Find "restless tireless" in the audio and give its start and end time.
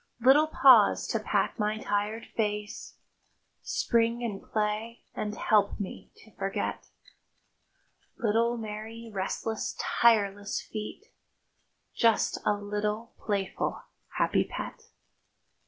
9.13-10.59